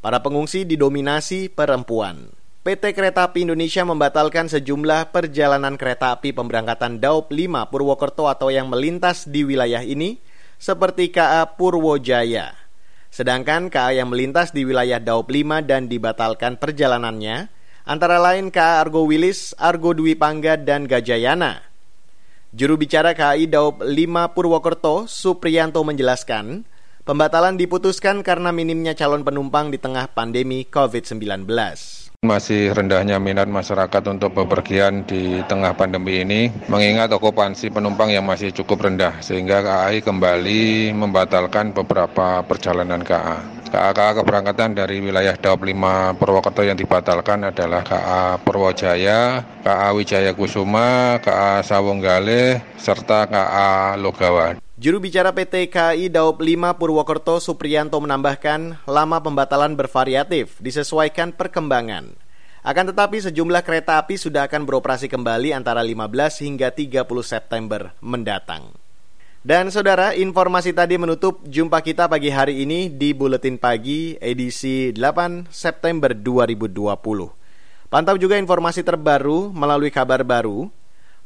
Para 0.00 0.24
pengungsi 0.24 0.64
didominasi 0.64 1.52
perempuan. 1.52 2.32
PT 2.64 2.96
Kereta 2.96 3.28
Api 3.28 3.44
Indonesia 3.44 3.84
membatalkan 3.84 4.48
sejumlah 4.48 5.12
perjalanan 5.12 5.76
kereta 5.76 6.16
api 6.16 6.32
pemberangkatan 6.32 7.04
Daup 7.04 7.28
5 7.28 7.68
Purwokerto 7.68 8.32
atau 8.32 8.48
yang 8.48 8.72
melintas 8.72 9.28
di 9.28 9.44
wilayah 9.44 9.84
ini, 9.84 10.16
seperti 10.56 11.12
KA 11.12 11.52
Purwojaya. 11.52 12.56
Sedangkan 13.12 13.68
KA 13.68 13.92
yang 13.92 14.08
melintas 14.08 14.56
di 14.56 14.64
wilayah 14.64 15.04
Daup 15.04 15.28
5 15.28 15.68
dan 15.68 15.92
dibatalkan 15.92 16.56
perjalanannya 16.56 17.52
antara 17.86 18.18
lain 18.18 18.50
KA 18.50 18.82
Argo 18.82 19.06
Wilis, 19.06 19.54
Argo 19.56 19.94
Dwi 19.94 20.18
Pangga, 20.18 20.58
dan 20.58 20.90
Gajayana. 20.90 21.62
Juru 22.50 22.74
bicara 22.76 23.14
KAI 23.14 23.46
Daup 23.46 23.80
5 23.80 24.34
Purwokerto, 24.34 25.06
Supriyanto 25.06 25.80
menjelaskan, 25.86 26.66
pembatalan 27.06 27.54
diputuskan 27.54 28.26
karena 28.26 28.50
minimnya 28.50 28.92
calon 28.98 29.22
penumpang 29.22 29.70
di 29.70 29.78
tengah 29.78 30.10
pandemi 30.10 30.66
COVID-19. 30.66 31.46
Masih 32.24 32.72
rendahnya 32.72 33.20
minat 33.20 33.44
masyarakat 33.44 34.02
untuk 34.08 34.32
bepergian 34.32 35.04
di 35.04 35.44
tengah 35.44 35.76
pandemi 35.76 36.24
ini, 36.24 36.48
mengingat 36.64 37.12
okupansi 37.12 37.68
penumpang 37.68 38.08
yang 38.08 38.24
masih 38.24 38.56
cukup 38.56 38.88
rendah, 38.88 39.20
sehingga 39.20 39.60
KAI 39.60 40.00
kembali 40.00 40.96
membatalkan 40.96 41.76
beberapa 41.76 42.40
perjalanan 42.48 43.04
KA. 43.04 43.56
KA-KA 43.66 44.22
keberangkatan 44.22 44.78
dari 44.78 45.02
wilayah 45.04 45.36
Daup 45.36 45.66
5 45.66 46.16
Purwokerto 46.16 46.64
yang 46.64 46.78
dibatalkan 46.78 47.52
adalah 47.52 47.84
KA 47.84 48.40
Purwojaya, 48.40 49.44
KA 49.60 49.88
Wijaya 49.92 50.32
Kusuma, 50.32 51.20
KA 51.20 51.60
Sawonggale, 51.60 52.64
serta 52.80 53.28
KA 53.28 54.00
Logawa. 54.00 54.65
Juru 54.76 55.00
bicara 55.00 55.32
PT 55.32 55.72
KAI 55.72 56.12
Daup 56.12 56.44
5 56.44 56.76
Purwokerto 56.76 57.40
Supriyanto 57.40 57.96
menambahkan, 57.96 58.84
lama 58.84 59.24
pembatalan 59.24 59.72
bervariatif, 59.72 60.60
disesuaikan 60.60 61.32
perkembangan. 61.32 62.12
Akan 62.60 62.84
tetapi 62.84 63.24
sejumlah 63.24 63.64
kereta 63.64 63.96
api 63.96 64.20
sudah 64.20 64.44
akan 64.44 64.68
beroperasi 64.68 65.08
kembali 65.08 65.56
antara 65.56 65.80
15 65.80 66.44
hingga 66.44 66.68
30 66.76 67.08
September 67.24 67.96
mendatang. 68.04 68.76
Dan 69.40 69.72
saudara, 69.72 70.12
informasi 70.12 70.76
tadi 70.76 71.00
menutup 71.00 71.40
jumpa 71.48 71.80
kita 71.80 72.04
pagi 72.04 72.28
hari 72.28 72.60
ini 72.68 72.92
di 72.92 73.16
Buletin 73.16 73.56
Pagi 73.56 74.20
edisi 74.20 74.92
8 74.92 75.48
September 75.48 76.12
2020. 76.12 77.32
Pantau 77.88 78.20
juga 78.20 78.36
informasi 78.36 78.84
terbaru 78.84 79.56
melalui 79.56 79.88
kabar 79.88 80.20
baru, 80.20 80.68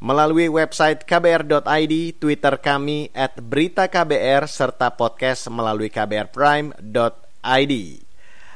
melalui 0.00 0.48
website 0.48 1.04
kbr.id, 1.04 1.94
Twitter 2.16 2.56
kami 2.58 3.12
at 3.12 3.36
berita 3.38 3.86
KBR, 3.86 4.48
serta 4.48 4.96
podcast 4.96 5.46
melalui 5.52 5.92
kbrprime.id. 5.92 7.74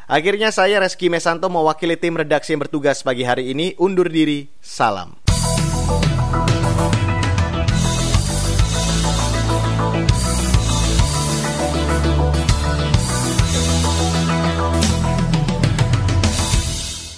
Akhirnya 0.04 0.52
saya 0.52 0.85
Reski 0.85 1.09
Mesanto 1.09 1.48
mewakili 1.48 1.96
tim 1.96 2.16
redaksi 2.16 2.52
yang 2.52 2.64
bertugas 2.64 3.00
pagi 3.00 3.24
hari 3.24 3.52
ini 3.57 3.72
undur 3.80 4.09
diri. 4.09 4.48
Salam. 4.61 5.16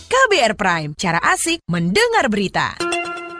KBR 0.07 0.55
Prime, 0.59 0.91
cara 0.95 1.19
asik 1.23 1.63
mendengar 1.71 2.31
berita. 2.31 2.96